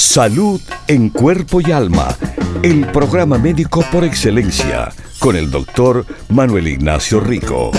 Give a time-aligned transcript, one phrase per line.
[0.00, 2.16] Salud en cuerpo y alma,
[2.62, 7.70] el programa médico por excelencia con el doctor Manuel Ignacio Rico.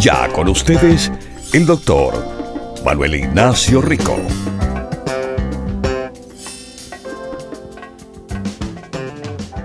[0.00, 1.10] Ya con ustedes,
[1.52, 4.16] el doctor Manuel Ignacio Rico.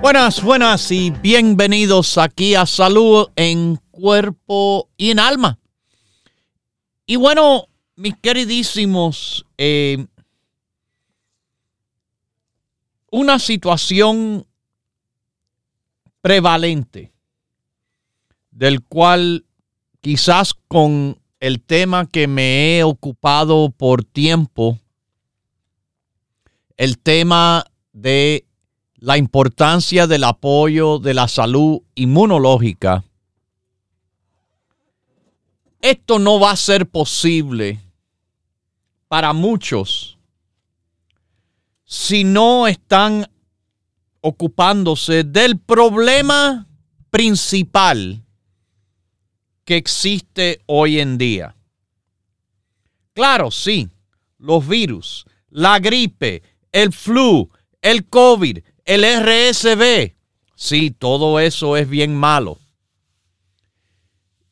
[0.02, 5.58] Buenas, buenas y bienvenidos aquí a Salud en Cuerpo y en Alma.
[7.08, 10.06] Y bueno, mis queridísimos, eh,
[13.12, 14.46] una situación
[16.22, 17.14] prevalente
[18.52, 19.46] del cual
[20.02, 24.80] quizás con el tema que me he ocupado por tiempo,
[26.78, 28.46] el tema de
[28.96, 33.04] la importancia del apoyo de la salud inmunológica,
[35.82, 37.80] esto no va a ser posible
[39.08, 40.15] para muchos
[41.86, 43.30] si no están
[44.22, 46.68] ocupándose del problema
[47.12, 48.24] principal
[49.64, 51.56] que existe hoy en día.
[53.14, 53.90] Claro, sí,
[54.40, 57.50] los virus, la gripe, el flu,
[57.82, 60.14] el COVID, el RSV,
[60.56, 62.60] sí, todo eso es bien malo.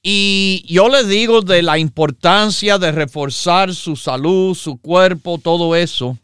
[0.02, 6.18] Y yo le digo de la importancia de reforzar su salud, su cuerpo, todo eso.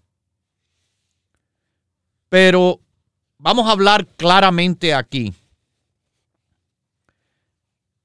[2.29, 2.79] Pero
[3.37, 5.33] vamos a hablar claramente aquí.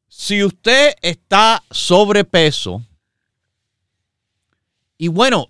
[0.09, 2.83] Si usted está sobrepeso,
[4.97, 5.47] y bueno,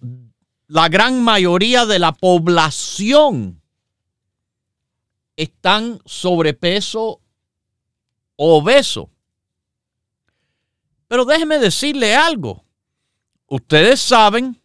[0.67, 3.63] la gran mayoría de la población
[5.37, 7.21] están sobrepeso
[8.37, 9.11] obeso.
[11.09, 12.65] Pero déjeme decirle algo.
[13.47, 14.61] Ustedes saben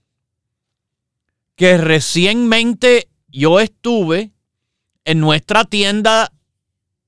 [1.56, 4.32] que recientemente yo estuve
[5.06, 6.32] en nuestra tienda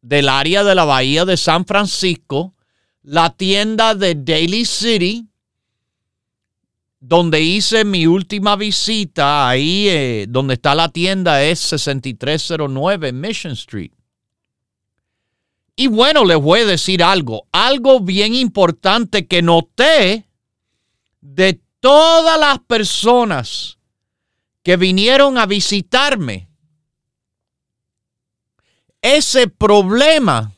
[0.01, 2.55] del área de la Bahía de San Francisco
[3.03, 5.27] la tienda de Daily City,
[6.99, 13.91] donde hice mi última visita, ahí eh, donde está la tienda es 6309 Mission Street.
[15.75, 20.27] Y bueno, les voy a decir algo, algo bien importante que noté
[21.21, 23.79] de todas las personas
[24.63, 26.47] que vinieron a visitarme.
[29.01, 30.53] Ese problema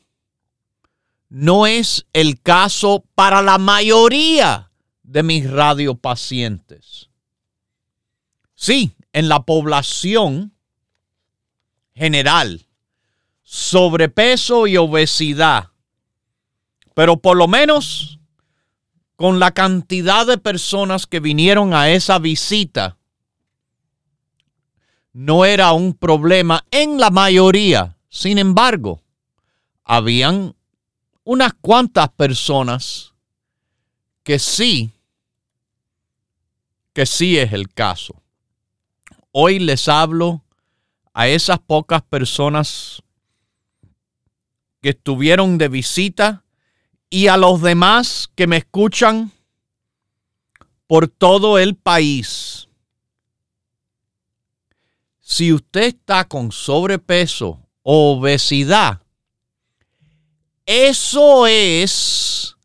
[1.30, 4.72] no es el caso para la mayoría
[5.04, 7.10] de mis radiopacientes.
[8.56, 10.54] Sí, en la población
[11.96, 12.66] general,
[13.44, 15.70] sobrepeso y obesidad,
[16.94, 18.20] pero por lo menos
[19.16, 22.98] con la cantidad de personas que vinieron a esa visita,
[25.14, 27.96] no era un problema en la mayoría.
[28.10, 29.02] Sin embargo,
[29.84, 30.56] habían
[31.24, 33.14] unas cuantas personas
[34.24, 34.92] que sí,
[36.94, 38.22] que sí es el caso.
[39.32, 40.44] Hoy les hablo
[41.14, 43.02] a esas pocas personas
[44.82, 46.44] que estuvieron de visita
[47.10, 49.32] y a los demás que me escuchan
[50.88, 52.68] por todo el país.
[55.34, 59.02] Si usted está con sobrepeso obesidad,
[60.64, 62.56] eso es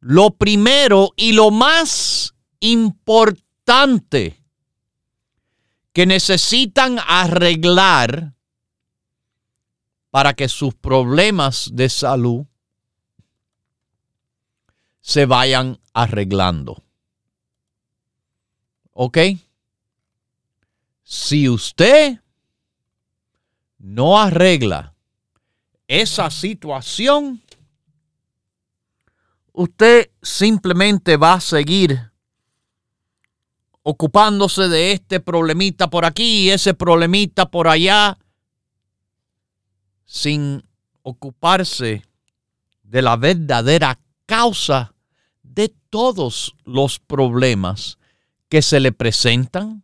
[0.00, 4.42] lo primero y lo más importante
[5.92, 8.34] que necesitan arreglar
[10.10, 12.44] para que sus problemas de salud
[15.00, 16.82] se vayan arreglando.
[18.94, 19.16] ¿Ok?
[21.12, 22.20] Si usted
[23.78, 24.94] no arregla
[25.88, 27.42] esa situación,
[29.50, 32.12] usted simplemente va a seguir
[33.82, 38.16] ocupándose de este problemita por aquí y ese problemita por allá,
[40.04, 40.62] sin
[41.02, 42.04] ocuparse
[42.84, 44.94] de la verdadera causa
[45.42, 47.98] de todos los problemas
[48.48, 49.82] que se le presentan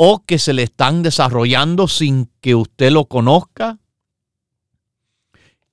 [0.00, 3.80] o que se le están desarrollando sin que usted lo conozca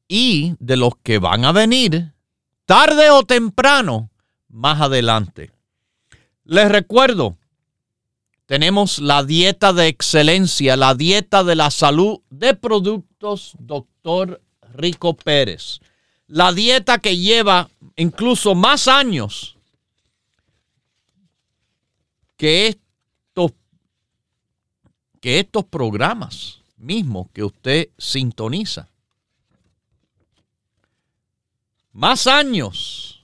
[0.08, 2.12] y de los que van a venir
[2.66, 4.10] tarde o temprano
[4.50, 5.52] más adelante.
[6.44, 7.38] Les recuerdo,
[8.48, 14.42] tenemos la dieta de excelencia, la dieta de la salud de productos Dr.
[14.74, 15.82] Rico Pérez.
[16.26, 19.56] La dieta que lleva incluso más años
[22.38, 22.80] que
[25.26, 28.90] que estos programas mismos que usted sintoniza.
[31.94, 33.24] Más años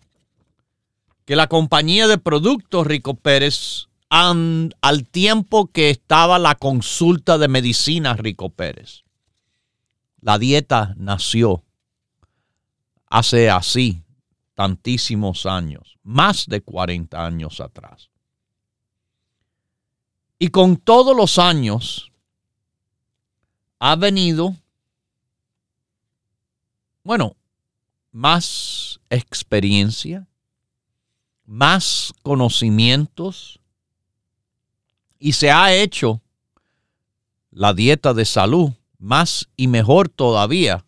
[1.26, 8.16] que la compañía de productos Rico Pérez al tiempo que estaba la consulta de medicina
[8.16, 9.04] Rico Pérez.
[10.22, 11.64] La dieta nació
[13.12, 14.02] hace así
[14.56, 18.11] tantísimos años, más de 40 años atrás.
[20.44, 22.12] Y con todos los años
[23.78, 24.56] ha venido,
[27.04, 27.36] bueno,
[28.12, 30.28] más experiencia,
[31.46, 33.60] más conocimientos,
[35.20, 36.24] y se ha hecho
[37.52, 40.84] la dieta de salud más y mejor todavía.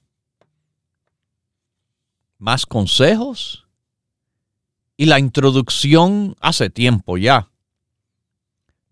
[2.40, 3.68] Más consejos
[4.98, 7.53] y la introducción hace tiempo ya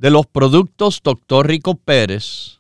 [0.02, 1.46] de los productos Dr.
[1.46, 2.60] Rico Pérez,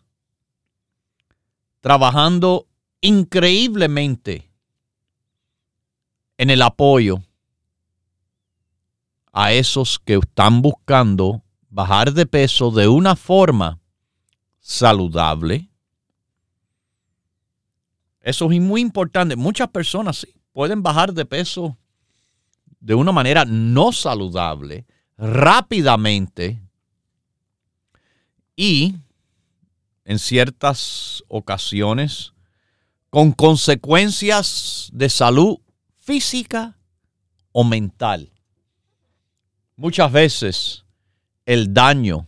[1.79, 2.67] trabajando
[3.01, 4.51] increíblemente
[6.37, 7.23] en el apoyo
[9.33, 11.41] a esos que están buscando
[11.71, 13.79] bajar de peso de una forma
[14.59, 15.67] saludable.
[18.19, 19.35] Eso es muy importante.
[19.35, 21.75] Muchas personas sí, pueden bajar de peso
[22.79, 24.85] de una manera no saludable
[25.17, 26.61] rápidamente
[28.61, 28.95] y
[30.05, 32.33] en ciertas ocasiones
[33.09, 35.57] con consecuencias de salud
[35.97, 36.77] física
[37.53, 38.31] o mental.
[39.75, 40.85] Muchas veces
[41.47, 42.27] el daño,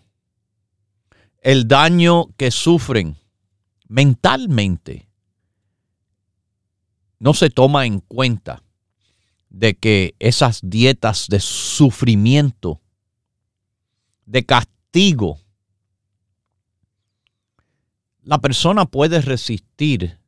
[1.44, 3.16] el daño que sufren
[3.88, 5.08] mentalmente,
[7.20, 8.64] no se toma en cuenta
[9.52, 12.82] de que esas dietas de sufrimiento,
[14.26, 15.43] de castigo,
[18.24, 20.20] la persona puede resistir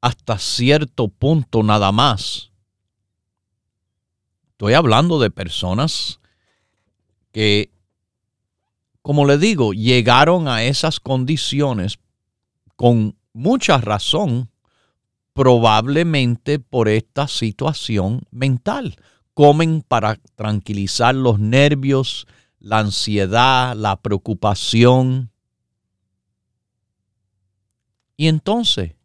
[0.00, 2.50] hasta cierto punto nada más.
[4.52, 6.20] Estoy hablando de personas
[7.32, 7.70] que
[9.08, 11.98] como le digo, llegaron a esas condiciones
[12.76, 14.50] con mucha razón,
[15.32, 18.96] probablemente por esta situación mental.
[19.32, 22.26] Comen para tranquilizar los nervios,
[22.58, 25.30] la ansiedad, la preocupación.
[28.18, 28.96] Y entonces,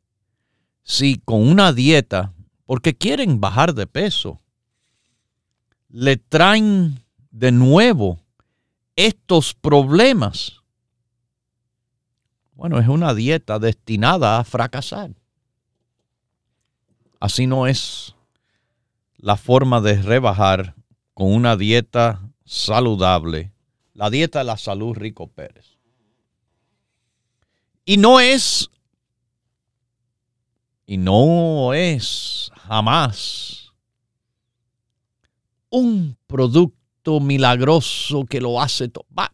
[0.82, 2.34] si con una dieta,
[2.66, 4.42] porque quieren bajar de peso,
[5.88, 7.00] le traen
[7.30, 8.20] de nuevo
[8.96, 10.64] estos problemas,
[12.54, 15.12] bueno, es una dieta destinada a fracasar.
[17.20, 18.16] Así no es
[19.18, 20.76] la forma de rebajar
[21.14, 23.54] con una dieta saludable,
[23.94, 25.78] la dieta de la salud Rico Pérez.
[27.86, 28.72] Y no es,
[30.86, 33.72] y no es jamás
[35.70, 38.92] un producto milagroso que lo hace.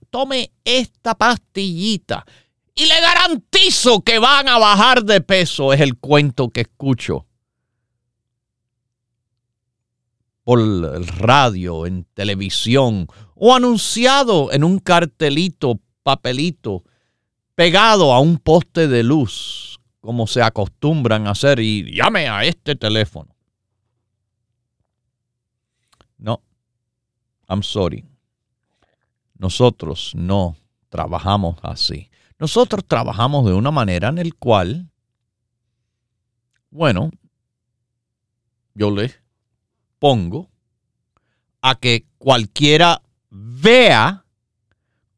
[0.10, 2.25] tome esta pastillita
[2.74, 5.74] y le garantizo que van a bajar de peso.
[5.74, 7.25] Es el cuento que escucho
[10.50, 16.84] por el radio, en televisión o anunciado en un cartelito, papelito,
[17.53, 22.75] pegado a un poste de luz, como se acostumbran a hacer, y llame a este
[22.75, 23.36] teléfono.
[26.18, 26.41] No,
[27.48, 28.06] I'm sorry.
[29.38, 30.58] Nosotros no
[30.89, 32.10] trabajamos así.
[32.38, 34.89] Nosotros trabajamos de una manera en el cual,
[36.70, 37.12] bueno,
[38.74, 39.13] yo le
[39.98, 40.50] pongo
[41.62, 44.25] a que cualquiera vea,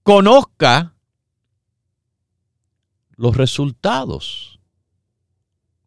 [0.03, 0.95] conozca
[3.11, 4.59] los resultados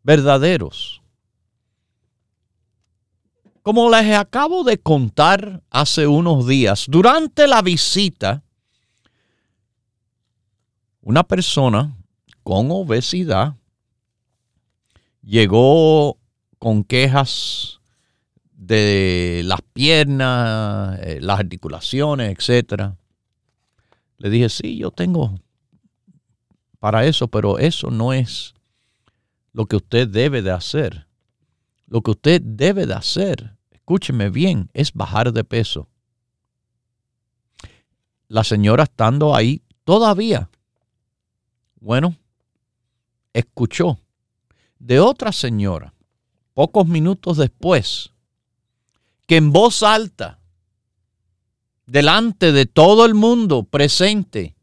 [0.05, 1.03] verdaderos.
[3.63, 8.43] Como les acabo de contar hace unos días, durante la visita,
[11.01, 11.97] una persona
[12.43, 13.57] con obesidad
[15.23, 16.19] llegó
[16.59, 17.81] con quejas
[18.53, 22.93] de las piernas, eh, las articulaciones, etc.
[24.19, 25.35] Le dije, sí, yo tengo
[26.79, 28.54] para eso, pero eso no es
[29.55, 31.07] lo que usted debe de hacer.
[31.87, 35.89] lo que usted debe de hacer, escúcheme bien, es bajar de peso.
[38.27, 40.51] La señora estando ahí todavía,
[41.77, 42.17] bueno,
[43.35, 44.01] escuchó
[44.79, 45.95] de otra señora,
[46.55, 48.11] pocos minutos después,
[49.27, 50.41] que en voz alta,
[51.87, 54.57] delante de todo el mundo presente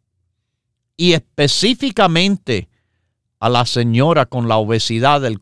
[0.98, 2.71] y específicamente
[3.41, 5.41] a la señora con la obesidad del,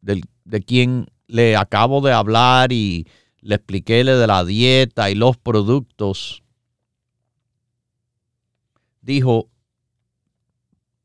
[0.00, 3.06] de quien le acabo de hablar y
[3.40, 6.42] le expliqué de la dieta y los productos,
[9.02, 9.48] dijo,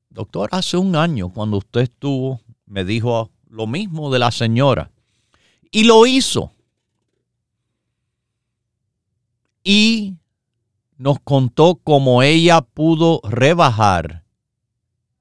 [0.10, 4.92] doctor, hace un año cuando usted estuvo, me dijo lo mismo de la señora.
[5.70, 6.52] Y lo hizo.
[9.64, 10.16] Y
[10.98, 14.24] nos contó cómo ella pudo rebajar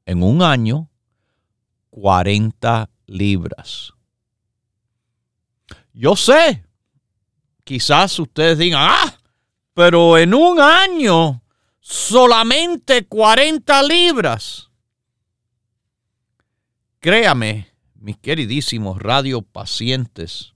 [0.06, 0.88] en un año
[1.92, 3.92] 40 libras.
[5.92, 6.64] Yo sé,
[7.64, 9.18] quizás ustedes digan, ah,
[9.74, 11.42] pero en un año
[11.80, 14.70] solamente 40 libras.
[17.00, 20.54] Créame, mis queridísimos radiopacientes,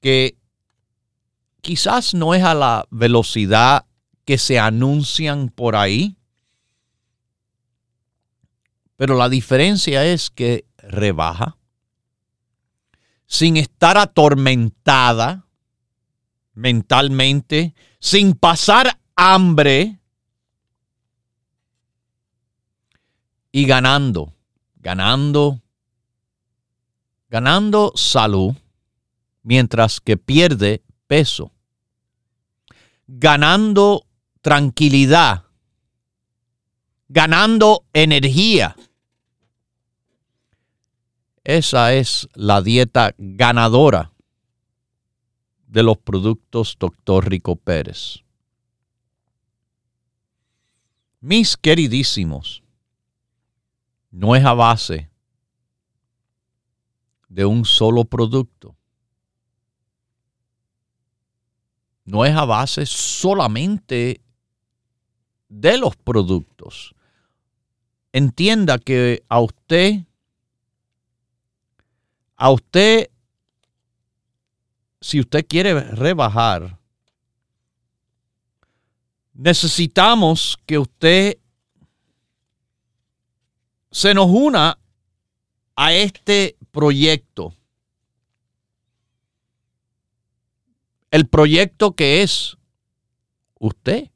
[0.00, 0.36] que
[1.62, 3.86] quizás no es a la velocidad
[4.26, 6.16] que se anuncian por ahí,
[9.00, 11.56] pero la diferencia es que rebaja
[13.24, 15.46] sin estar atormentada
[16.52, 19.98] mentalmente, sin pasar hambre
[23.50, 24.34] y ganando,
[24.76, 25.62] ganando,
[27.30, 28.54] ganando salud
[29.42, 31.54] mientras que pierde peso,
[33.06, 34.04] ganando
[34.42, 35.44] tranquilidad,
[37.08, 38.76] ganando energía.
[41.44, 44.12] Esa es la dieta ganadora
[45.66, 47.28] de los productos Dr.
[47.28, 48.22] Rico Pérez.
[51.20, 52.62] Mis queridísimos,
[54.10, 55.10] no es a base
[57.28, 58.76] de un solo producto.
[62.04, 64.20] No es a base solamente
[65.48, 66.94] de los productos.
[68.12, 70.06] Entienda que a usted,
[72.40, 73.10] a usted,
[74.98, 76.78] si usted quiere rebajar,
[79.34, 81.38] necesitamos que usted
[83.90, 84.78] se nos una
[85.76, 87.54] a este proyecto.
[91.10, 92.56] El proyecto que es
[93.58, 94.10] usted.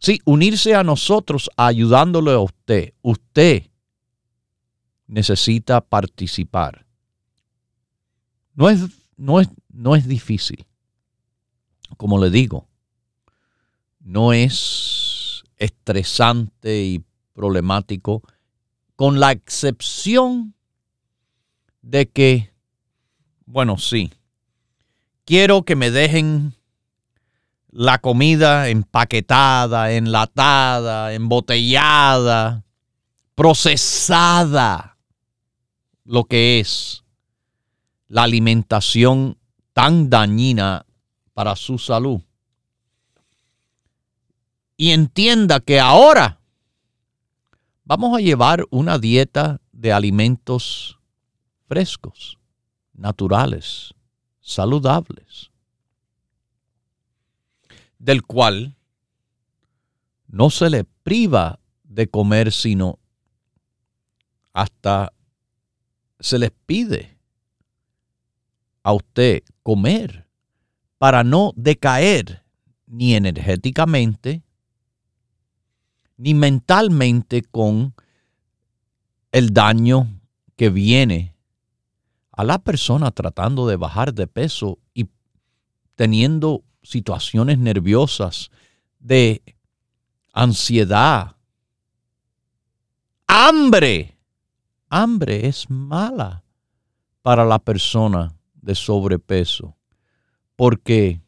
[0.00, 2.94] Sí, unirse a nosotros ayudándole a usted.
[3.00, 3.70] Usted
[5.06, 6.86] necesita participar.
[8.54, 8.82] No es,
[9.16, 10.66] no es, no es difícil.
[11.96, 12.68] Como le digo,
[14.00, 18.22] no es estresante y problemático,
[18.96, 20.54] con la excepción
[21.82, 22.52] de que,
[23.44, 24.12] bueno, sí,
[25.24, 26.54] quiero que me dejen
[27.70, 32.64] la comida empaquetada, enlatada, embotellada,
[33.34, 34.93] procesada,
[36.04, 37.04] lo que es
[38.08, 39.38] la alimentación
[39.72, 40.86] tan dañina
[41.32, 42.20] para su salud.
[44.76, 46.40] Y entienda que ahora
[47.84, 50.98] vamos a llevar una dieta de alimentos
[51.66, 52.38] frescos,
[52.92, 53.94] naturales,
[54.40, 55.50] saludables,
[57.98, 58.76] del cual
[60.26, 62.98] no se le priva de comer, sino
[64.52, 65.12] hasta
[66.20, 67.18] se les pide
[68.82, 70.26] a usted comer
[70.98, 72.44] para no decaer
[72.86, 74.42] ni energéticamente,
[76.16, 77.94] ni mentalmente con
[79.32, 80.20] el daño
[80.56, 81.34] que viene
[82.30, 85.08] a la persona tratando de bajar de peso y
[85.94, 88.50] teniendo situaciones nerviosas
[88.98, 89.42] de
[90.32, 91.36] ansiedad,
[93.26, 94.13] hambre.
[94.96, 96.44] Hambre es mala
[97.20, 99.76] para la persona de sobrepeso
[100.54, 101.20] porque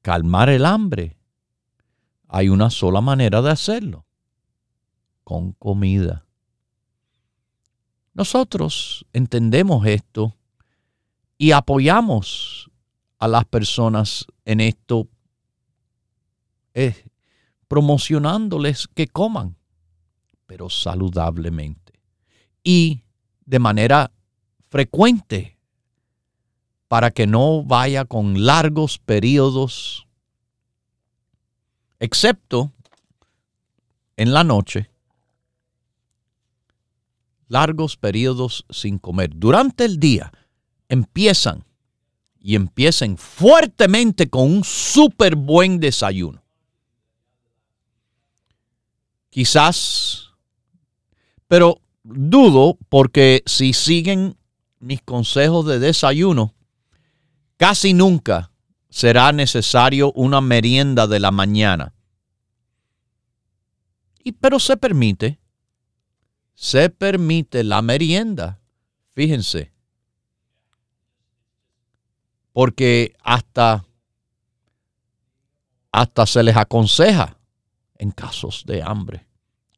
[0.00, 1.18] calmar el hambre
[2.26, 4.06] hay una sola manera de hacerlo,
[5.24, 6.24] con comida.
[8.14, 10.34] Nosotros entendemos esto
[11.36, 12.70] y apoyamos
[13.18, 15.06] a las personas en esto,
[16.72, 17.10] eh,
[17.68, 19.54] promocionándoles que coman,
[20.46, 21.83] pero saludablemente
[22.64, 23.02] y
[23.44, 24.10] de manera
[24.70, 25.58] frecuente
[26.88, 30.06] para que no vaya con largos periodos,
[32.00, 32.72] excepto
[34.16, 34.90] en la noche,
[37.48, 39.30] largos periodos sin comer.
[39.34, 40.32] Durante el día
[40.88, 41.64] empiezan
[42.40, 46.42] y empiecen fuertemente con un súper buen desayuno.
[49.30, 50.30] Quizás,
[51.48, 54.36] pero dudo porque si siguen
[54.78, 56.54] mis consejos de desayuno,
[57.56, 58.52] casi nunca
[58.90, 61.94] será necesario una merienda de la mañana.
[64.22, 65.40] Y pero se permite,
[66.54, 68.60] se permite la merienda.
[69.14, 69.72] Fíjense,
[72.52, 73.84] porque hasta,
[75.92, 77.38] hasta se les aconseja
[77.96, 79.26] en casos de hambre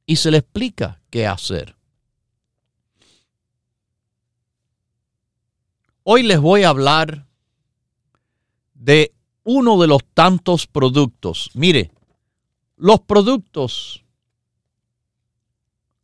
[0.04, 1.75] y se les explica qué hacer.
[6.09, 7.27] Hoy les voy a hablar
[8.75, 11.51] de uno de los tantos productos.
[11.55, 11.91] Mire,
[12.77, 14.05] los productos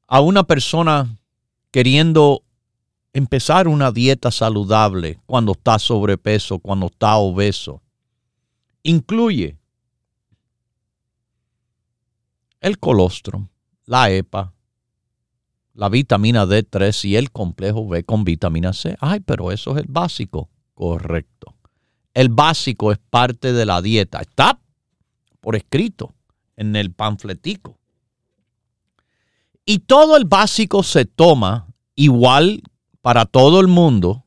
[0.08, 1.20] a una persona
[1.70, 2.42] queriendo
[3.12, 7.80] empezar una dieta saludable cuando está sobrepeso, cuando está obeso,
[8.82, 9.56] incluye
[12.60, 13.46] el colostrum,
[13.86, 14.52] la EPA,
[15.74, 18.96] la vitamina D3 y el complejo B con vitamina C.
[19.00, 20.48] Ay, pero eso es el básico.
[20.74, 21.54] Correcto.
[22.14, 24.20] El básico es parte de la dieta.
[24.20, 24.58] Está
[25.40, 26.14] por escrito
[26.56, 27.78] en el panfletico.
[29.64, 32.62] Y todo el básico se toma igual
[33.00, 34.24] para todo el mundo,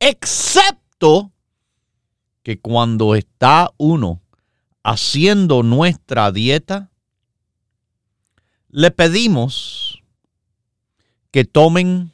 [0.00, 1.32] excepto
[2.42, 4.20] que cuando está uno
[4.82, 6.90] haciendo nuestra dieta,
[8.68, 9.95] le pedimos
[11.36, 12.12] que tomen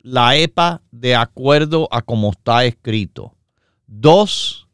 [0.00, 3.36] la EPA de acuerdo a como está escrito.
[3.86, 4.68] Dos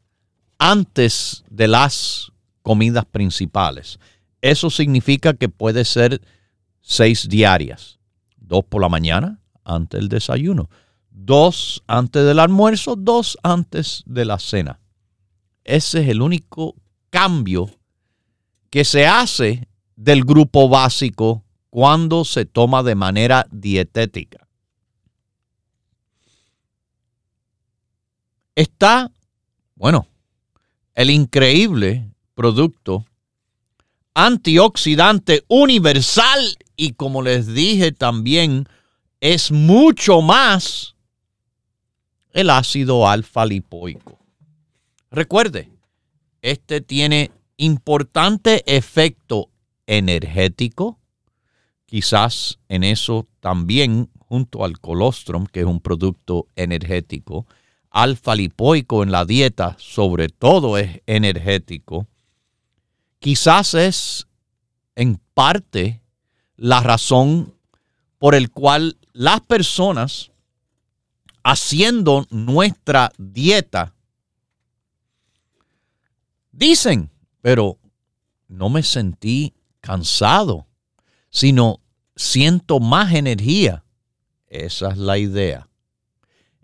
[0.61, 2.31] antes de las
[2.63, 3.99] comidas principales.
[4.43, 6.23] Eso significa que puede ser
[6.81, 7.99] seis diarias.
[8.37, 10.71] Dos por la mañana, antes del desayuno,
[11.11, 14.79] dos antes del almuerzo, dos antes de la cena.
[15.65, 16.77] Ese es el único
[17.11, 17.69] cambio
[18.71, 24.47] que se hace del grupo básico cuando se toma de manera dietética.
[28.55, 29.11] Está,
[29.77, 30.07] bueno,
[30.95, 33.07] el increíble producto
[34.15, 38.69] antioxidante universal y como les dije también
[39.21, 40.95] es mucho más
[42.33, 44.19] el ácido alfa lipoico.
[45.11, 45.71] Recuerde,
[46.43, 49.51] este tiene importante efecto
[49.87, 51.00] energético,
[51.91, 57.49] quizás en eso también junto al colostrum, que es un producto energético,
[57.91, 62.07] alfa lipoico en la dieta sobre todo es energético,
[63.19, 64.29] quizás es
[64.95, 66.01] en parte
[66.57, 67.57] la razón
[68.19, 70.31] por el cual las personas
[71.43, 73.97] haciendo nuestra dieta
[76.53, 77.79] dicen, pero
[78.47, 80.69] no me sentí cansado,
[81.31, 81.81] sino
[82.17, 83.85] siento más energía.
[84.47, 85.69] Esa es la idea.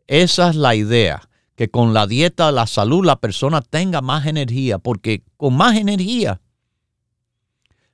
[0.07, 4.79] Esa es la idea, que con la dieta, la salud, la persona tenga más energía,
[4.79, 6.40] porque con más energía,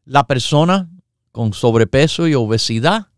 [0.04, 0.90] la persona
[1.30, 3.08] con sobrepeso y obesidad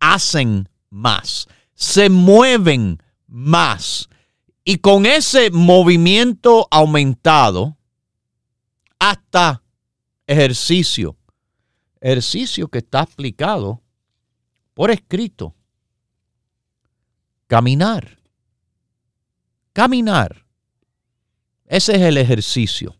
[0.00, 4.08] hacen más, se mueven más.
[4.64, 7.76] Y con ese movimiento aumentado,
[8.98, 9.62] hasta
[10.26, 11.16] ejercicio,
[12.02, 13.80] ejercicio que está explicado
[14.74, 15.54] por escrito,
[17.46, 18.18] caminar,
[19.72, 20.44] caminar,
[21.66, 22.96] ese es el ejercicio.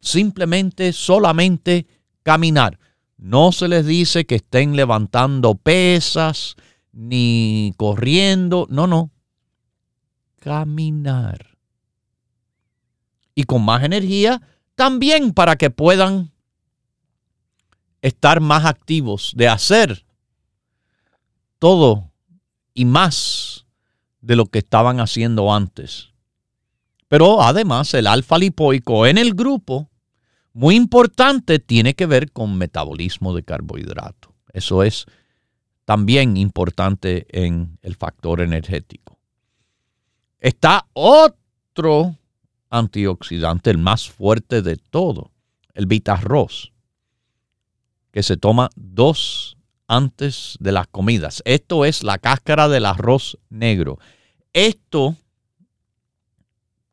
[0.00, 1.88] Simplemente, solamente
[2.22, 2.78] caminar.
[3.16, 6.54] No se les dice que estén levantando pesas
[6.92, 8.68] ni corriendo.
[8.70, 9.10] No, no.
[10.38, 11.58] Caminar.
[13.34, 14.40] Y con más energía
[14.76, 16.30] también para que puedan
[18.02, 20.04] estar más activos de hacer
[21.58, 22.10] todo
[22.74, 23.66] y más
[24.20, 26.10] de lo que estaban haciendo antes.
[27.08, 29.90] Pero además el alfa lipoico en el grupo
[30.52, 34.34] muy importante tiene que ver con metabolismo de carbohidrato.
[34.52, 35.06] Eso es
[35.84, 39.18] también importante en el factor energético.
[40.38, 42.16] Está otro
[42.70, 45.32] antioxidante, el más fuerte de todo,
[45.74, 46.72] el Vitarroz,
[48.12, 51.42] que se toma dos antes de las comidas.
[51.44, 53.98] Esto es la cáscara del arroz negro.
[54.52, 55.16] esto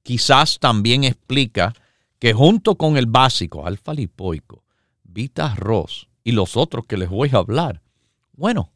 [0.03, 1.73] quizás también explica
[2.19, 4.63] que junto con el básico, alfa lipoico,
[5.03, 7.81] vita arroz y los otros que les voy a hablar,
[8.31, 8.71] bueno,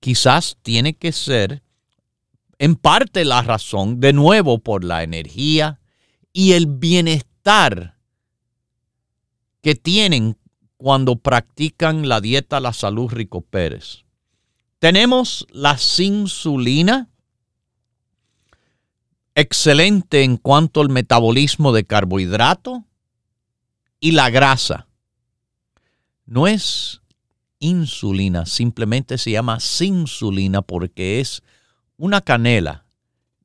[0.00, 1.62] quizás tiene que ser
[2.58, 5.80] en parte la razón, de nuevo, por la energía
[6.32, 7.96] y el bienestar
[9.60, 10.36] que tienen
[10.84, 14.04] cuando practican la dieta La Salud Rico Pérez.
[14.80, 17.08] Tenemos la insulina,
[19.34, 22.84] excelente en cuanto al metabolismo de carbohidrato
[23.98, 24.86] y la grasa.
[26.26, 27.00] No es
[27.60, 31.42] insulina, simplemente se llama insulina porque es
[31.96, 32.84] una canela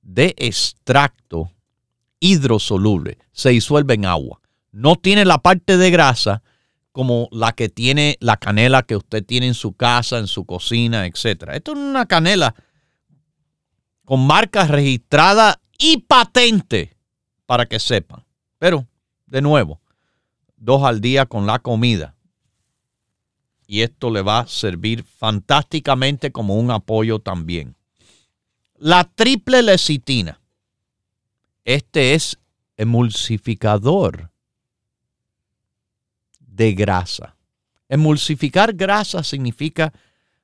[0.02, 1.54] de extracto
[2.20, 4.42] hidrosoluble, se disuelve en agua.
[4.74, 6.44] No tiene la parte de grasa
[7.00, 11.06] como la que tiene la canela que usted tiene en su casa, en su cocina,
[11.06, 11.52] etc.
[11.54, 12.54] Esto es una canela
[14.04, 16.98] con marca registrada y patente
[17.46, 18.26] para que sepan.
[18.58, 18.86] Pero,
[19.28, 19.80] de nuevo,
[20.58, 22.18] dos al día con la comida.
[23.66, 27.78] Y esto le va a servir fantásticamente como un apoyo también.
[28.76, 30.42] La triple lecitina.
[31.64, 32.38] Este es
[32.76, 34.29] emulsificador
[36.60, 37.38] de grasa.
[37.88, 39.94] Emulsificar grasa significa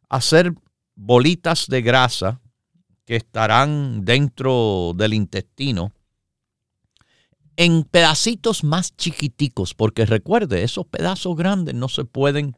[0.08, 0.54] hacer
[0.96, 2.40] bolitas de grasa
[3.04, 5.92] que estarán dentro del intestino
[7.58, 12.56] en pedacitos más chiquiticos, porque recuerde, esos pedazos grandes no se pueden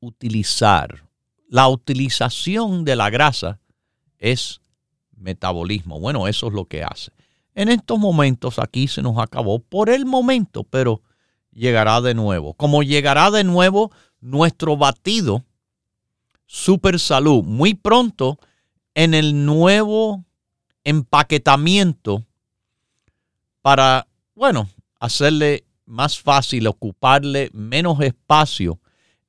[0.00, 1.04] utilizar.
[1.48, 3.60] La utilización de la grasa
[4.18, 4.60] es
[5.16, 6.00] metabolismo.
[6.00, 7.12] Bueno, eso es lo que hace.
[7.54, 11.02] En estos momentos aquí se nos acabó por el momento, pero
[11.52, 12.54] llegará de nuevo.
[12.54, 15.44] Como llegará de nuevo nuestro batido
[16.46, 18.38] Super Salud muy pronto
[18.94, 20.24] en el nuevo
[20.84, 22.24] empaquetamiento
[23.60, 28.80] para, bueno, hacerle más fácil, ocuparle menos espacio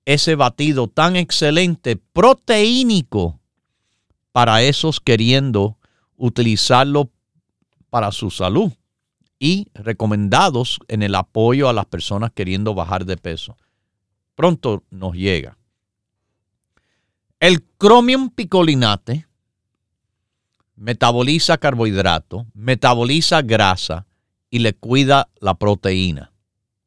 [0.06, 3.40] ese batido tan excelente, proteínico
[4.32, 5.78] para esos queriendo
[6.16, 7.10] utilizarlo
[7.90, 8.72] para su salud
[9.40, 13.58] y recomendados en el apoyo a las personas queriendo bajar de peso.
[14.36, 15.58] Pronto nos llega.
[17.40, 19.26] El cromium picolinate
[20.76, 24.06] metaboliza carbohidrato, metaboliza grasa
[24.50, 26.34] y le cuida la proteína.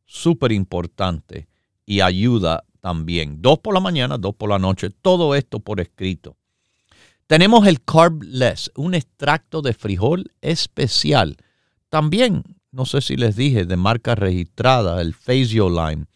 [0.04, 1.48] Súper importante
[1.86, 3.40] y ayuda también.
[3.40, 4.90] Dos por la mañana, dos por la noche.
[4.90, 6.36] Todo esto por escrito.
[7.26, 11.38] Tenemos el Carbless, un extracto de frijol especial.
[11.92, 16.06] También, no sé si les dije, de marca registrada, el Faciolime,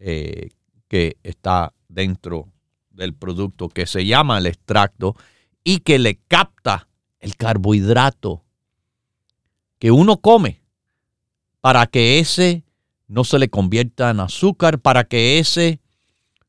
[0.00, 0.48] eh,
[0.88, 2.48] que está dentro
[2.90, 5.14] del producto, que se llama el extracto
[5.62, 6.88] y que le capta
[7.20, 8.42] el carbohidrato
[9.78, 10.62] que uno come
[11.60, 12.64] para que ese
[13.06, 15.78] no se le convierta en azúcar, para que ese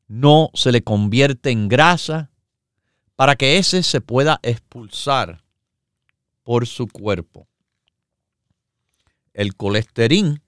[0.08, 2.32] no se le convierta en grasa
[3.14, 5.44] para que ese se pueda expulsar
[6.42, 7.46] por su cuerpo.
[9.34, 10.42] El colesterín,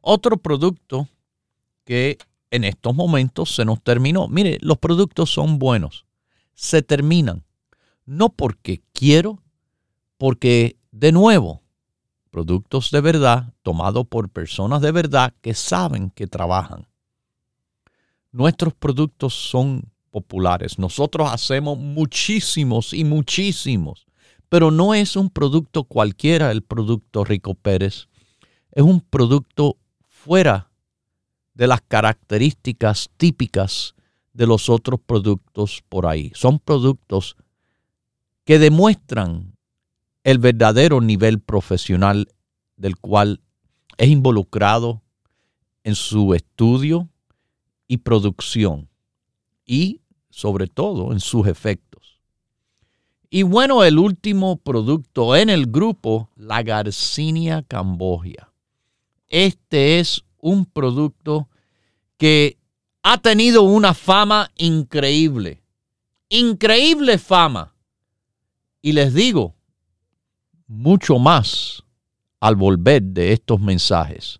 [0.00, 1.08] otro producto
[1.84, 2.18] que
[2.50, 4.28] en estos momentos se nos terminó.
[4.28, 6.06] Mire, los productos son buenos,
[6.54, 7.44] se terminan.
[8.06, 9.42] No porque quiero,
[10.18, 11.62] porque de nuevo,
[12.30, 16.86] productos de verdad tomados por personas de verdad que saben que trabajan.
[18.32, 20.78] Nuestros productos son populares.
[20.78, 24.06] Nosotros hacemos muchísimos y muchísimos,
[24.48, 28.08] pero no es un producto cualquiera el producto Rico Pérez.
[28.72, 29.76] Es un producto
[30.08, 30.70] fuera
[31.54, 33.94] de las características típicas
[34.32, 36.32] de los otros productos por ahí.
[36.34, 37.36] Son productos
[38.44, 39.56] que demuestran
[40.24, 42.28] el verdadero nivel profesional
[42.76, 43.40] del cual
[43.98, 45.02] es involucrado
[45.84, 47.08] en su estudio
[47.86, 48.88] y producción
[49.66, 52.20] y sobre todo en sus efectos.
[53.28, 58.49] Y bueno, el último producto en el grupo, la Garcinia cambogia.
[59.30, 61.48] Este es un producto
[62.18, 62.58] que
[63.02, 65.62] ha tenido una fama increíble,
[66.28, 67.74] increíble fama.
[68.82, 69.54] Y les digo,
[70.66, 71.84] mucho más
[72.40, 74.39] al volver de estos mensajes.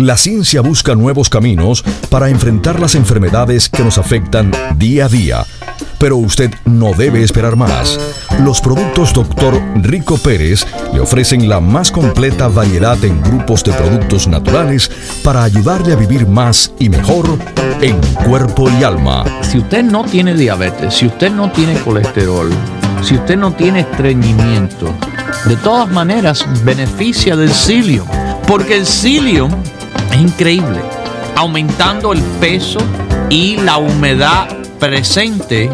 [0.00, 5.46] La ciencia busca nuevos caminos para enfrentar las enfermedades que nos afectan día a día.
[5.98, 8.00] Pero usted no debe esperar más.
[8.42, 9.60] Los productos Dr.
[9.82, 14.90] Rico Pérez le ofrecen la más completa variedad en grupos de productos naturales
[15.22, 17.26] para ayudarle a vivir más y mejor
[17.82, 19.22] en cuerpo y alma.
[19.42, 22.48] Si usted no tiene diabetes, si usted no tiene colesterol,
[23.02, 24.94] si usted no tiene estreñimiento,
[25.44, 28.08] de todas maneras beneficia del psyllium,
[28.46, 29.50] porque el psyllium
[30.12, 30.80] es increíble,
[31.36, 32.80] aumentando el peso
[33.28, 35.70] y la humedad presente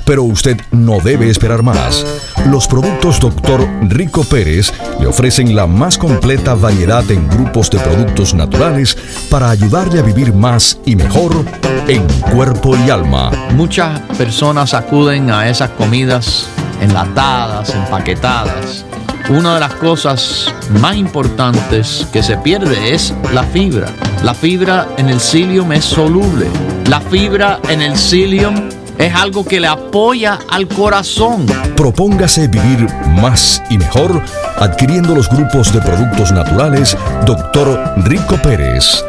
[0.04, 2.04] Pero usted no debe esperar más.
[2.46, 3.68] Los productos Dr.
[3.82, 8.98] Rico Pérez le ofrecen la más completa variedad en grupos de productos naturales
[9.30, 11.44] para ayudarle a vivir más y mejor
[11.86, 13.30] en cuerpo y alma.
[13.52, 16.48] Muchas personas acuden a esas comidas
[16.80, 18.84] enlatadas, empaquetadas
[19.28, 23.88] una de las cosas más importantes que se pierde es la fibra.
[24.24, 26.46] La fibra en el psyllium es soluble.
[26.88, 31.46] La fibra en el psyllium es algo que le apoya al corazón.
[31.76, 32.86] Propóngase vivir
[33.20, 34.22] más y mejor
[34.58, 37.94] adquiriendo los grupos de productos naturales Dr.
[38.04, 39.02] Rico Pérez.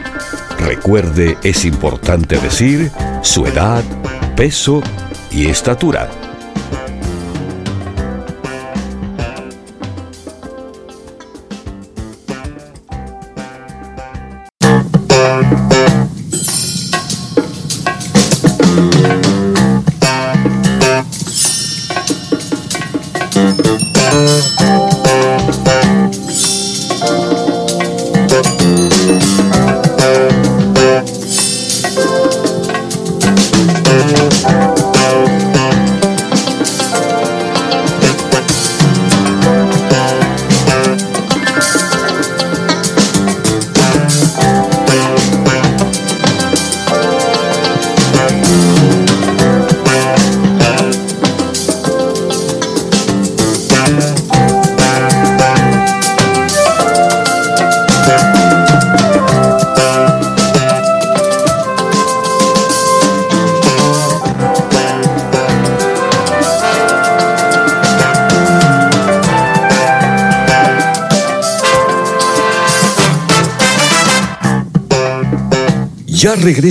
[0.61, 2.91] Recuerde, es importante decir
[3.23, 3.83] su edad,
[4.35, 4.83] peso
[5.31, 6.07] y estatura.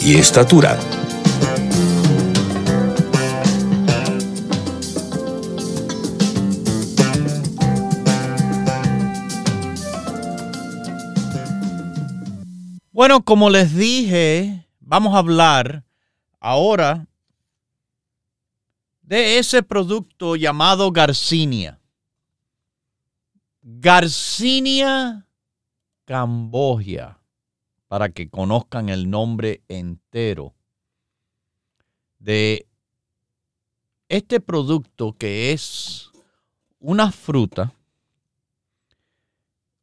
[0.00, 0.78] y estatura.
[12.92, 15.84] Bueno, como les dije, vamos a hablar
[16.40, 17.06] ahora
[19.02, 21.78] de ese producto llamado Garcinia.
[23.62, 25.26] Garcinia
[26.04, 27.17] Cambogia,
[27.88, 30.54] para que conozcan el nombre entero
[32.18, 32.66] de
[34.08, 36.10] este producto que es
[36.78, 37.74] una fruta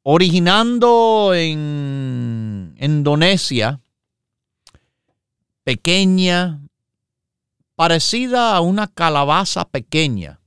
[0.04, 3.82] originando en Indonesia,
[5.64, 6.62] pequeña,
[7.76, 10.40] parecida a una calabaza pequeña.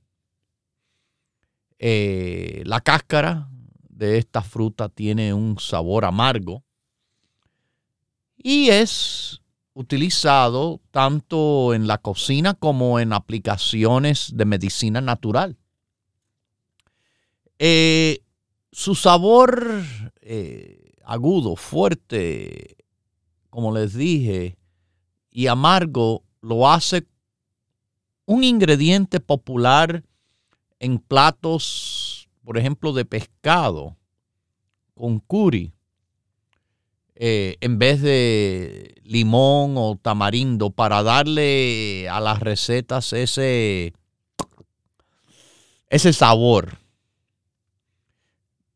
[1.77, 3.49] Eh, la cáscara
[3.89, 6.63] de esta fruta tiene un sabor amargo
[8.41, 9.41] y es
[9.73, 15.57] utilizado tanto en la cocina como en aplicaciones de medicina natural.
[17.59, 18.19] Eh,
[18.71, 19.83] su sabor
[20.21, 22.77] eh, agudo, fuerte,
[23.49, 24.57] como les dije,
[25.31, 27.05] y amargo lo hace
[28.25, 30.03] un ingrediente popular
[30.79, 33.97] en platos, por ejemplo, de pescado
[34.93, 35.73] con curry,
[37.21, 43.93] eh, en vez de limón o tamarindo, para darle a las recetas ese,
[45.89, 46.77] ese sabor.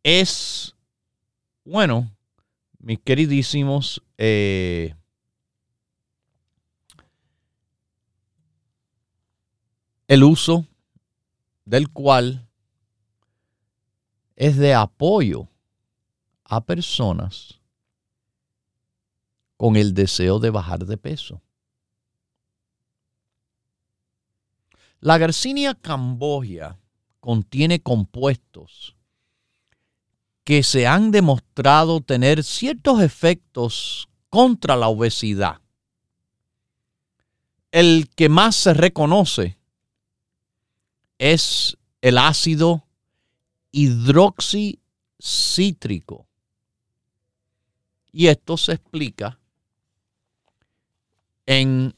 [0.04, 0.76] es,
[1.66, 2.10] bueno,
[2.80, 4.96] mis queridísimos, eh,
[10.08, 10.66] el uso
[11.66, 12.48] del cual
[14.36, 15.48] es de apoyo
[16.46, 17.60] a personas
[19.58, 21.42] con el deseo de bajar de peso.
[25.02, 26.80] La Garcinia cambogia
[27.20, 28.96] contiene compuestos
[30.44, 35.62] que se han demostrado tener ciertos efectos contra la obesidad.
[37.72, 39.60] El que más se reconoce
[41.20, 42.88] es el ácido
[43.72, 46.26] hidroxicítrico.
[48.12, 49.40] Y esto se explica
[51.46, 51.96] en,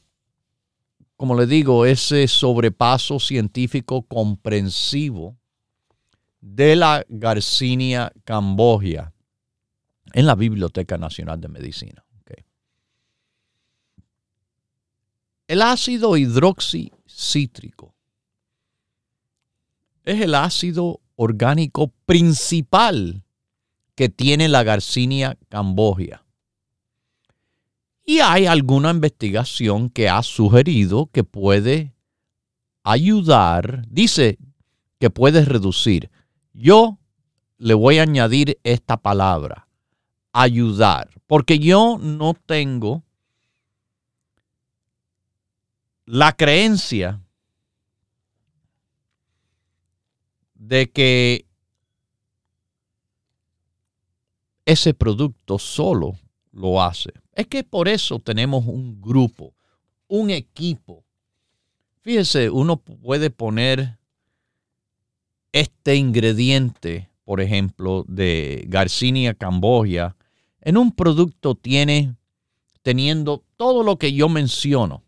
[1.22, 5.38] como le digo, ese sobrepaso científico comprensivo
[6.40, 9.12] de la Garcinia cambogia
[10.14, 12.04] en la Biblioteca Nacional de Medicina.
[15.46, 17.94] El ácido hidroxicítrico
[20.02, 23.22] es el ácido orgánico principal
[23.94, 26.24] que tiene la Garcinia cambogia.
[28.20, 31.94] Hay alguna investigación que ha sugerido que puede
[32.82, 34.38] ayudar, dice
[34.98, 36.10] que puede reducir
[36.52, 36.98] yo
[37.58, 39.68] le voy a añadir esta palabra,
[40.32, 43.02] ayudar, porque yo no tengo
[46.04, 47.20] la creencia
[50.54, 51.46] de que
[54.64, 56.18] ese producto solo
[56.52, 57.12] lo hace.
[57.32, 59.54] Es que por eso tenemos un grupo,
[60.06, 61.04] un equipo.
[62.02, 63.98] Fíjese, uno puede poner
[65.52, 70.16] este ingrediente, por ejemplo, de Garcinia Camboya,
[70.60, 72.16] en un producto tiene
[72.82, 75.02] teniendo todo lo que yo menciono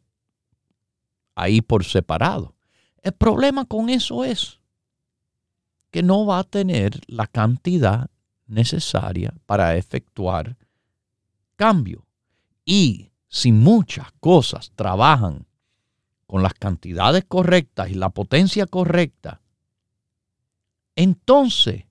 [1.35, 2.55] ahí por separado.
[3.03, 4.61] El problema con eso es
[5.91, 8.11] que no va a tener la cantidad
[8.47, 10.57] necesaria para efectuar
[11.57, 12.05] cambio.
[12.64, 15.46] Y si muchas cosas trabajan
[16.26, 19.40] con las cantidades correctas y la potencia correcta,
[20.96, 21.84] entonces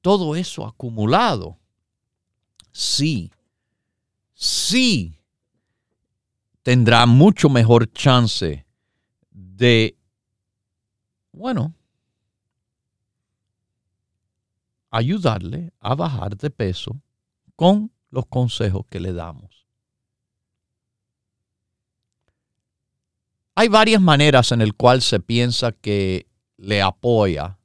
[0.00, 1.58] todo eso acumulado,
[2.72, 3.30] sí,
[4.34, 5.18] sí
[6.62, 8.66] tendrá mucho mejor chance
[9.30, 9.96] de,
[11.32, 11.74] bueno,
[14.90, 17.00] ayudarle a bajar de peso
[17.56, 19.51] con los consejos que le damos.
[23.62, 27.60] Hay varias maneras en las cuales se piensa que le apoya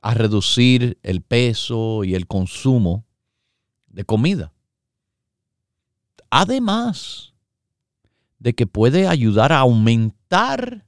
[0.00, 3.04] a reducir el peso y el consumo
[3.88, 4.54] de comida.
[6.30, 7.34] Además
[8.38, 10.86] de que puede ayudar a aumentar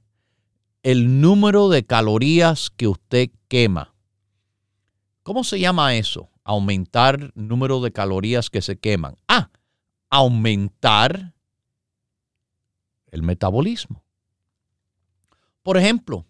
[0.81, 3.93] el número de calorías que usted quema.
[5.21, 6.31] ¿Cómo se llama eso?
[6.43, 9.17] Aumentar el número de calorías que se queman.
[9.27, 9.51] Ah,
[10.09, 11.35] aumentar
[13.11, 14.03] el metabolismo.
[15.63, 16.25] Por ejemplo,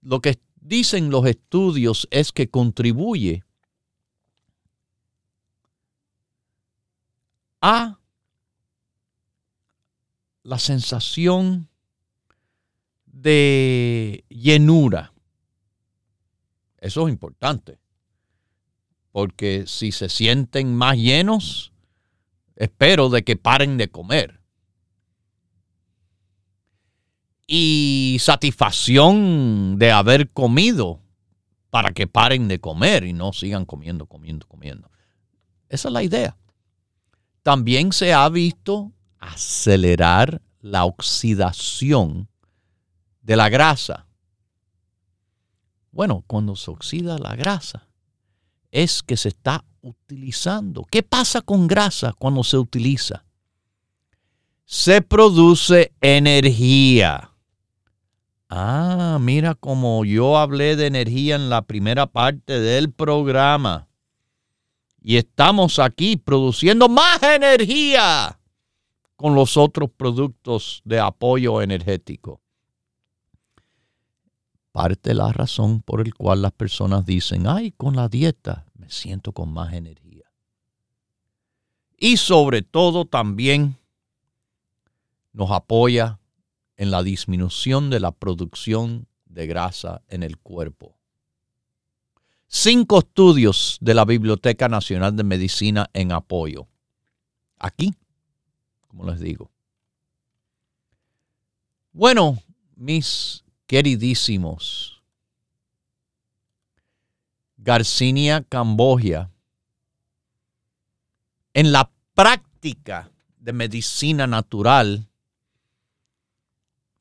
[0.00, 3.44] lo que dicen los estudios es que contribuye
[7.60, 7.98] a
[10.48, 11.68] la sensación
[13.04, 15.12] de llenura.
[16.78, 17.78] Eso es importante,
[19.12, 21.74] porque si se sienten más llenos,
[22.56, 24.38] espero de que paren de comer.
[27.50, 31.00] y satisfacción de haber comido
[31.70, 34.90] para que paren de comer y no sigan comiendo, comiendo, comiendo.
[35.70, 36.36] Esa es la idea.
[37.42, 42.28] También se ha visto acelerar la oxidación
[43.22, 44.06] de la grasa.
[45.90, 47.88] Bueno, cuando se oxida la grasa
[48.70, 50.84] es que se está utilizando.
[50.90, 53.24] ¿Qué pasa con grasa cuando se utiliza?
[54.64, 57.32] Se produce energía.
[58.50, 63.88] Ah, mira como yo hablé de energía en la primera parte del programa.
[65.00, 68.37] Y estamos aquí produciendo más energía
[69.18, 72.40] con los otros productos de apoyo energético.
[74.70, 79.32] Parte la razón por el cual las personas dicen, ay, con la dieta me siento
[79.32, 80.30] con más energía.
[81.98, 83.76] Y sobre todo también
[85.32, 86.20] nos apoya
[86.76, 90.94] en la disminución de la producción de grasa en el cuerpo.
[92.46, 96.68] Cinco estudios de la Biblioteca Nacional de Medicina en apoyo.
[97.58, 97.96] Aquí,
[98.88, 99.50] como les digo.
[101.92, 102.38] Bueno,
[102.76, 105.02] mis queridísimos,
[107.56, 109.30] Garcinia Cambogia,
[111.54, 115.08] en la práctica de medicina natural,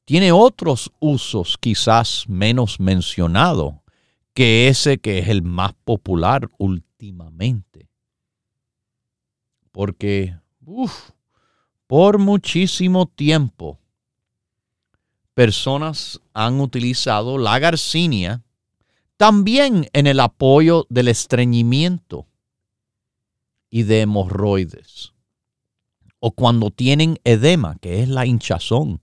[0.06, 3.76] tiene otros usos quizás menos mencionados
[4.34, 7.90] que ese que es el más popular últimamente.
[9.72, 10.38] Porque,
[11.88, 13.80] por muchísimo tiempo,
[15.34, 18.44] personas han utilizado la garcinia
[19.16, 22.28] también en el apoyo del estreñimiento
[23.70, 25.14] y de hemorroides.
[26.20, 29.02] O cuando tienen edema, que es la hinchazón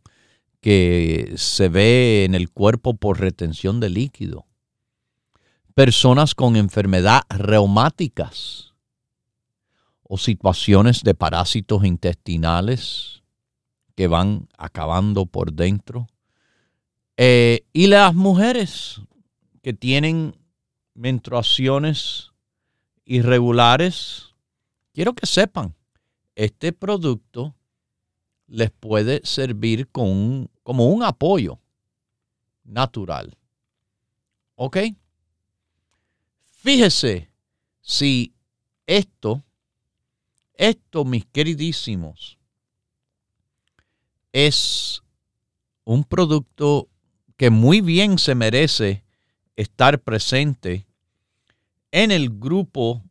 [0.60, 4.46] que se ve en el cuerpo por retención de líquido.
[5.74, 8.73] Personas con enfermedad reumáticas
[10.04, 13.22] o situaciones de parásitos intestinales
[13.94, 16.06] que van acabando por dentro.
[17.16, 19.00] Eh, y las mujeres
[19.62, 20.36] que tienen
[20.94, 22.30] menstruaciones
[23.04, 24.34] irregulares,
[24.92, 25.74] quiero que sepan,
[26.34, 27.54] este producto
[28.46, 30.48] les puede servir como
[30.86, 31.58] un apoyo
[32.64, 33.36] natural.
[34.56, 34.78] ¿Ok?
[36.44, 37.30] Fíjese
[37.80, 38.34] si
[38.86, 39.44] esto,
[40.56, 42.38] esto, mis queridísimos,
[44.32, 45.02] es
[45.84, 46.88] un producto
[47.36, 49.04] que muy bien se merece
[49.56, 50.86] estar presente
[51.92, 53.02] en el grupo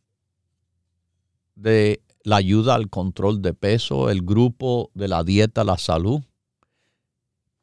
[1.55, 6.21] de la ayuda al control de peso, el grupo de la dieta la salud.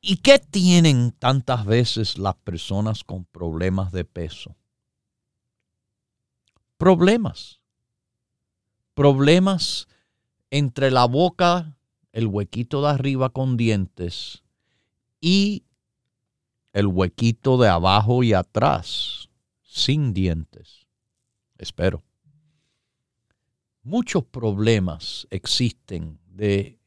[0.00, 4.56] ¿Y qué tienen tantas veces las personas con problemas de peso?
[6.78, 7.59] Problemas.
[8.94, 9.88] Problemas
[10.50, 11.76] entre la boca,
[12.12, 14.42] el huequito de arriba con dientes
[15.20, 15.64] y
[16.72, 19.28] el huequito de abajo y atrás,
[19.62, 20.86] sin dientes.
[21.58, 22.04] Espero.
[23.82, 26.78] Muchos problemas existen de,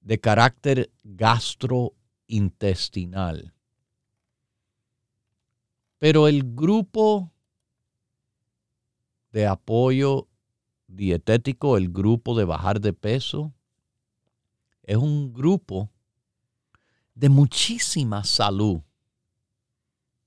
[0.00, 3.52] de carácter gastrointestinal.
[5.98, 7.32] Pero el grupo
[9.32, 10.28] de apoyo
[10.86, 13.52] dietético, el grupo de bajar de peso,
[14.82, 15.90] es un grupo
[17.14, 18.80] de muchísima salud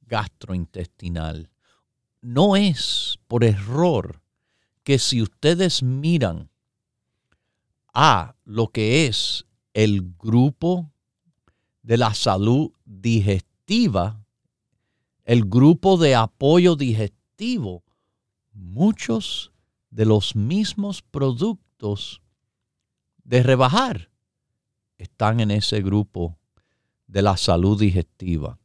[0.01, 1.49] gastrointestinal.
[2.21, 4.21] No es por error
[4.83, 6.49] que si ustedes miran
[7.93, 10.91] a lo que es el grupo
[11.83, 14.23] de la salud digestiva,
[15.25, 17.83] el grupo de apoyo digestivo,
[18.53, 19.51] muchos
[19.97, 22.21] de los mismos productos
[23.23, 24.11] de rebajar
[24.99, 26.37] están en ese grupo
[27.07, 28.59] de la salud digestiva.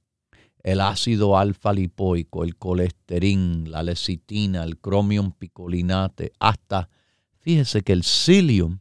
[0.62, 6.91] El ácido alfa lipoico, el colesterol, la lecitina, el cromium picolinate, hasta,
[7.39, 8.80] fíjese que el psyllium,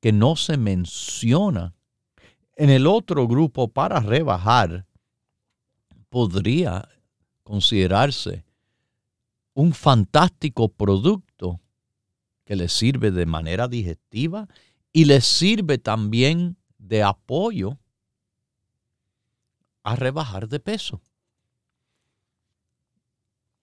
[0.00, 1.74] que no se menciona
[2.56, 4.86] en el otro grupo para rebajar,
[6.08, 6.88] podría
[7.42, 8.47] considerarse
[9.58, 11.60] un fantástico producto
[12.44, 14.46] que le sirve de manera digestiva
[14.92, 17.76] y le sirve también de apoyo
[19.82, 21.02] a rebajar de peso.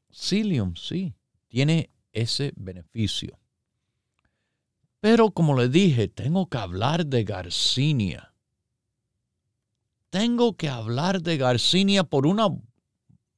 [0.10, 1.16] Psyllium, sí,
[1.48, 3.40] tiene ese beneficio.
[5.00, 8.34] Pero como le dije, tengo que hablar de Garcinia.
[10.10, 12.50] Tengo que hablar de Garcinia por una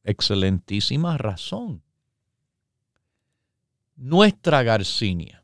[0.03, 1.83] excelentísima razón.
[3.97, 5.43] Nuestra Garcinia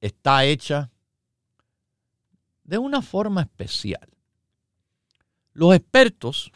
[0.00, 0.92] está hecha
[2.62, 4.08] de una forma especial.
[5.52, 6.52] Los expertos,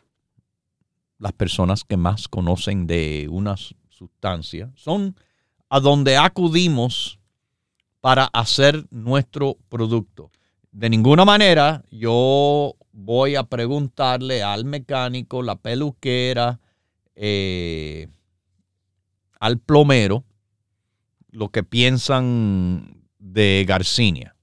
[1.19, 3.57] las personas que más conocen de una
[3.89, 5.17] sustancia, son
[5.69, 7.19] a donde acudimos
[8.01, 10.31] para hacer nuestro producto.
[10.71, 16.61] De ninguna manera yo voy a preguntarle al mecánico, la peluquera,
[17.17, 18.09] eh,
[19.41, 20.25] al plomero,
[21.31, 24.37] lo que piensan de Garcinia.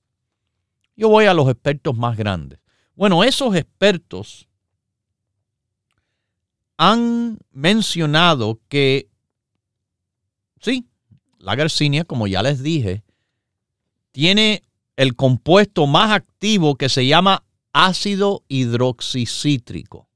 [0.95, 2.59] Yo voy a los expertos más grandes.
[2.95, 4.47] Bueno, esos expertos
[6.77, 9.07] han mencionado que,
[10.59, 10.87] sí,
[11.37, 13.03] la garcinia, como ya les dije,
[14.11, 14.63] tiene
[14.95, 20.07] el compuesto más activo que se llama ácido hidroxicítrico.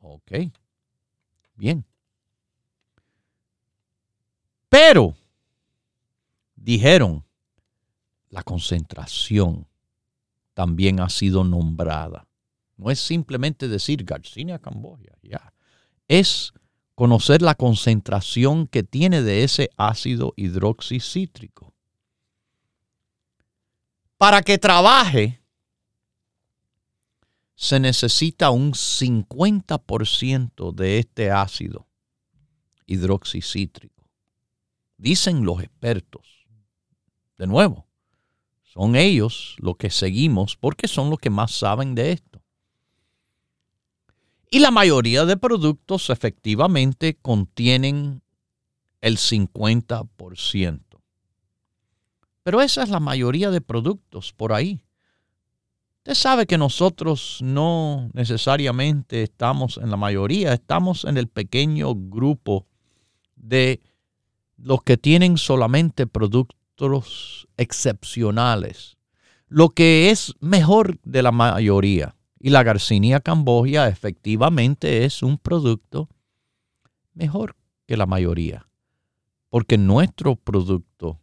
[0.00, 0.32] Ok,
[1.56, 1.86] bien.
[4.70, 5.14] Pero,
[6.54, 7.24] dijeron,
[8.30, 9.66] la concentración
[10.54, 12.26] también ha sido nombrada.
[12.76, 15.52] No es simplemente decir Garcinia Camboya, ya.
[16.08, 16.54] Es
[16.94, 21.74] conocer la concentración que tiene de ese ácido hidroxicítrico.
[24.16, 25.42] Para que trabaje,
[27.54, 31.86] se necesita un 50% de este ácido
[32.86, 33.99] hidroxicítrico.
[35.00, 36.46] Dicen los expertos.
[37.38, 37.86] De nuevo,
[38.62, 42.42] son ellos los que seguimos porque son los que más saben de esto.
[44.50, 48.20] Y la mayoría de productos efectivamente contienen
[49.00, 50.80] el 50%.
[52.42, 54.84] Pero esa es la mayoría de productos por ahí.
[56.00, 62.66] Usted sabe que nosotros no necesariamente estamos en la mayoría, estamos en el pequeño grupo
[63.34, 63.80] de
[64.62, 68.96] los que tienen solamente productos excepcionales,
[69.48, 72.14] lo que es mejor de la mayoría.
[72.38, 76.08] Y la Garcinia Cambogia efectivamente es un producto
[77.12, 77.56] mejor
[77.86, 78.66] que la mayoría,
[79.50, 81.20] porque nuestro producto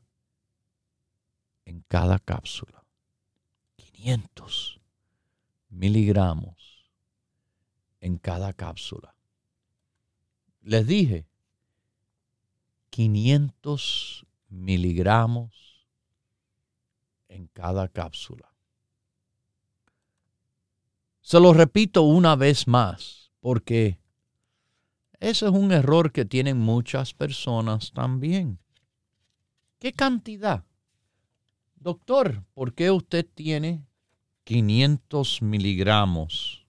[1.64, 2.84] en cada cápsula.
[3.76, 4.80] 500
[5.68, 6.90] miligramos
[8.00, 9.14] en cada cápsula.
[10.62, 11.26] Les dije,
[12.90, 14.25] 500
[14.56, 15.86] miligramos
[17.28, 18.52] en cada cápsula.
[21.20, 23.98] Se lo repito una vez más, porque
[25.18, 28.58] ese es un error que tienen muchas personas también.
[29.78, 30.64] ¿Qué cantidad?
[31.74, 33.84] Doctor, ¿por qué usted tiene
[34.44, 36.66] 500 miligramos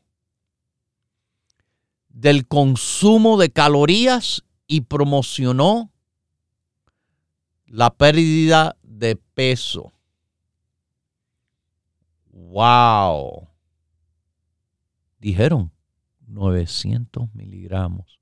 [2.09, 5.91] del consumo de calorías y promocionó
[7.65, 9.91] la pérdida de peso.
[12.31, 13.49] ¡Wow!
[15.19, 15.71] Dijeron
[16.27, 18.19] 900 miligramos.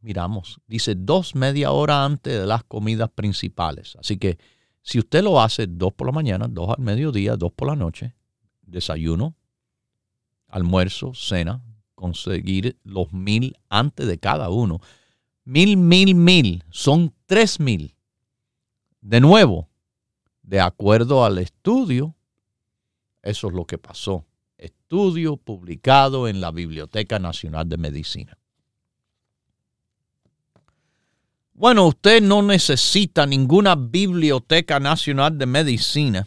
[0.00, 3.94] miramos, dice dos media hora antes de las comidas principales.
[4.00, 4.38] Así que
[4.80, 8.14] si usted lo hace dos por la mañana, dos al mediodía, dos por la noche,
[8.62, 9.34] desayuno,
[10.48, 11.62] almuerzo, cena,
[12.02, 14.80] conseguir los mil antes de cada uno
[15.44, 17.94] mil, mil, mil, son tres mil.
[19.00, 19.68] De nuevo,
[20.42, 22.16] de acuerdo al estudio,
[23.22, 24.24] eso es lo que pasó.
[24.58, 28.36] estudio publicado en la Biblioteca Nacional de Medicina.
[31.52, 36.26] Bueno, usted no necesita ninguna Biblioteca Nacional de Medicina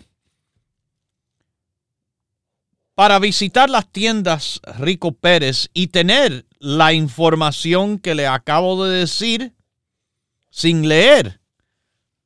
[2.95, 9.53] para visitar las tiendas Rico Pérez y tener la información que le acabo de decir
[10.49, 11.41] sin leer.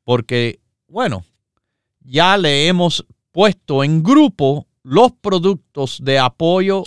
[0.04, 1.26] Porque, bueno,
[2.02, 6.84] ya le hemos puesto en grupo los productos de apoyo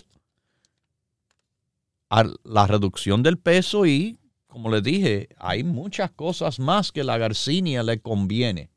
[2.09, 7.18] a la reducción del peso y, como le dije, hay muchas cosas más que la
[7.18, 8.70] garcinia le conviene.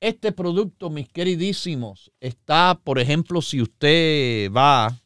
[0.00, 5.00] Este producto, mis queridísimos, está, por ejemplo, si usted va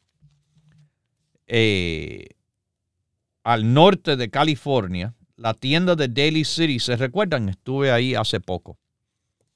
[1.47, 2.29] eh,
[3.45, 7.49] al norte de California, la tienda de Daily City, ¿se recuerdan?
[7.49, 8.77] Estuve ahí hace poco.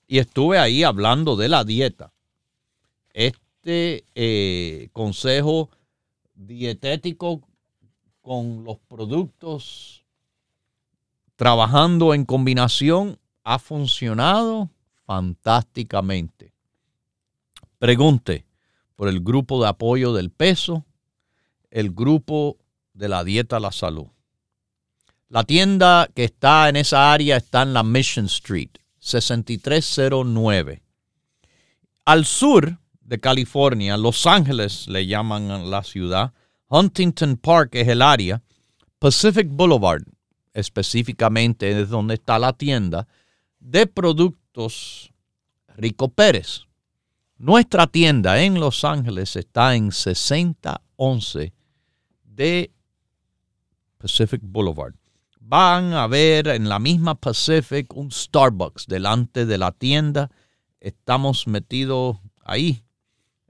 [0.07, 2.15] Y estuve ahí hablando de la dieta
[3.15, 5.71] este eh, consejo
[6.35, 7.41] dietético
[8.21, 10.05] con los productos
[11.37, 14.69] trabajando en combinación ha funcionado
[15.05, 16.53] fantásticamente.
[17.79, 18.45] Pregunte
[18.97, 20.85] por el grupo de apoyo del peso,
[21.71, 22.57] el grupo
[22.93, 24.07] de la dieta la salud.
[25.29, 30.83] La tienda que está en esa área está en la Mission Street, 6309.
[32.05, 36.33] Al sur de California, Los Ángeles le llaman la ciudad,
[36.69, 38.43] Huntington Park es el área,
[38.99, 40.05] Pacific Boulevard
[40.55, 43.07] específicamente es donde está la tienda
[43.59, 44.44] de productos
[45.77, 46.67] Rico Pérez.
[47.39, 51.53] Nuestra tienda en Los Ángeles está en 6011
[52.23, 52.71] de
[53.99, 54.95] Pacific Boulevard.
[55.41, 60.31] Van a ver en la misma Pacific un Starbucks delante de la tienda.
[60.81, 62.85] Estamos metidos ahí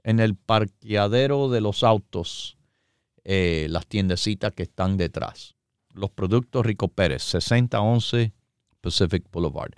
[0.03, 2.57] en el parqueadero de los autos
[3.23, 5.55] eh, las tiendecitas que están detrás.
[5.93, 8.33] Los productos Rico Pérez, 6011
[8.81, 9.71] Pacific Boulevard.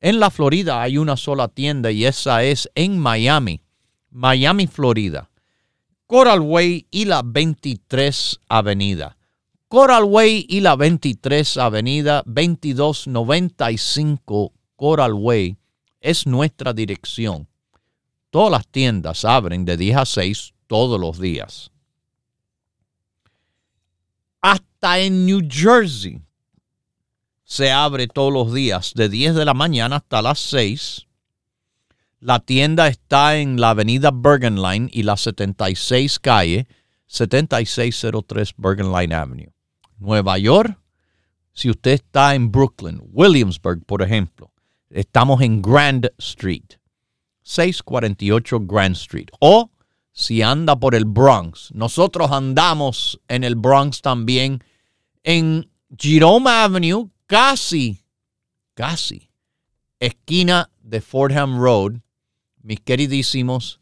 [0.00, 3.62] En la Florida hay una sola tienda y esa es en Miami,
[4.10, 5.28] Miami, Florida.
[6.06, 9.16] Coral Way y la 23 Avenida.
[9.66, 15.56] Coral Way y la 23 Avenida 2295 Coral Way
[16.00, 17.48] es nuestra dirección.
[18.30, 21.72] Todas las tiendas abren de 10 a 6 todos los días.
[24.40, 26.20] Hasta en New Jersey
[27.48, 31.06] se abre todos los días de 10 de la mañana hasta las 6.
[32.20, 36.68] La tienda está en la avenida Bergen Line y la 76 calle,
[37.06, 39.52] 7603 Bergen Line Avenue.
[39.98, 40.78] Nueva York,
[41.54, 44.52] si usted está en Brooklyn, Williamsburg, por ejemplo,
[44.90, 46.74] estamos en Grand Street.
[47.44, 49.28] 648 Grand Street.
[49.40, 49.70] O
[50.12, 54.62] si anda por el Bronx, nosotros andamos en el Bronx también,
[55.22, 58.02] en Jerome Avenue, casi,
[58.74, 59.30] casi,
[60.00, 62.00] esquina de Fordham Road,
[62.62, 63.80] mis queridísimos,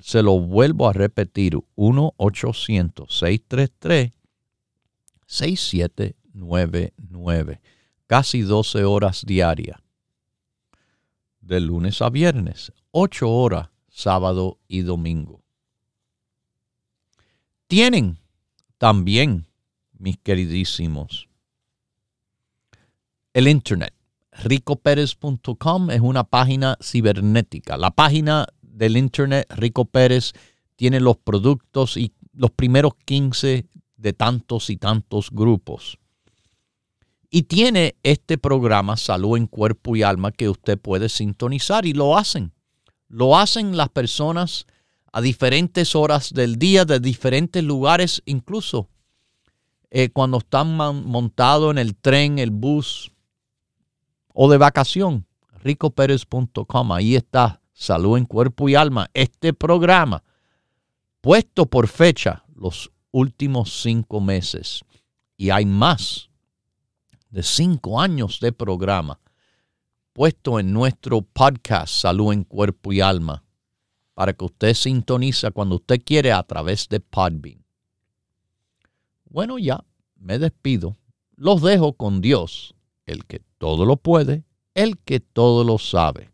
[0.00, 4.12] Se lo vuelvo a repetir, 1-800-633-6799.
[5.26, 7.60] 6799.
[8.06, 9.80] Casi 12 horas diarias.
[11.40, 12.72] De lunes a viernes.
[12.92, 15.42] 8 horas sábado y domingo.
[17.66, 18.18] Tienen
[18.78, 19.46] también,
[19.98, 21.28] mis queridísimos,
[23.34, 23.94] el Internet.
[24.32, 27.76] RicoPérez.com es una página cibernética.
[27.76, 30.32] La página del Internet Rico Pérez
[30.76, 33.66] tiene los productos y los primeros 15
[33.96, 35.98] de tantos y tantos grupos.
[37.30, 42.16] Y tiene este programa Salud en Cuerpo y Alma que usted puede sintonizar y lo
[42.16, 42.52] hacen.
[43.10, 44.66] Lo hacen las personas
[45.12, 48.88] a diferentes horas del día, de diferentes lugares, incluso
[49.90, 53.10] eh, cuando están montados en el tren, el bus
[54.32, 55.26] o de vacación.
[55.64, 59.10] RicoPérez.com, ahí está, Salud en Cuerpo y Alma.
[59.12, 60.22] Este programa,
[61.20, 64.84] puesto por fecha los últimos cinco meses,
[65.36, 66.30] y hay más
[67.30, 69.18] de cinco años de programa
[70.12, 73.44] puesto en nuestro podcast Salud en Cuerpo y Alma
[74.14, 77.64] para que usted sintoniza cuando usted quiere a través de Podbean.
[79.24, 79.82] Bueno, ya
[80.18, 80.96] me despido.
[81.36, 82.74] Los dejo con Dios,
[83.06, 84.44] el que todo lo puede,
[84.74, 86.30] el que todo lo sabe.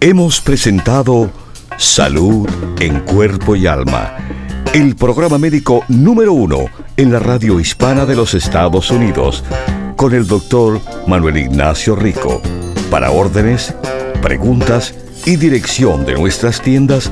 [0.00, 1.30] Hemos presentado
[1.78, 2.48] Salud
[2.80, 4.16] en Cuerpo y Alma,
[4.74, 6.64] el programa médico número uno
[6.96, 9.44] en la radio hispana de los Estados Unidos
[10.00, 12.40] con el doctor Manuel Ignacio Rico.
[12.90, 13.74] Para órdenes,
[14.22, 14.94] preguntas
[15.26, 17.10] y dirección de nuestras tiendas,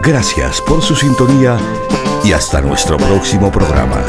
[0.00, 1.58] Gracias por su sintonía
[2.22, 4.00] y hasta nuestro próximo programa.